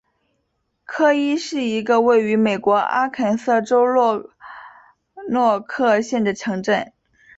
[0.83, 4.31] 科伊是一个位于美国阿肯色州洛
[5.29, 6.91] 诺克县的城镇。